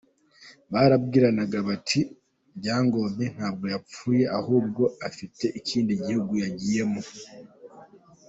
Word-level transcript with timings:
Barabwiranaga 0.71 1.57
bati 1.69 1.99
“Ryangombe 2.57 3.25
ntabwo 3.35 3.65
yapfuye, 3.73 4.23
ahubwo 4.39 4.83
afite 5.07 5.45
ikindi 5.59 5.91
gihugu 6.05 6.33
yagiyemo. 6.43 7.01